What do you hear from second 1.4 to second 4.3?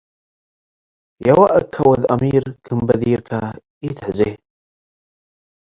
እከ ወድ አሚር ክም በዲርከ ኢትሕዜ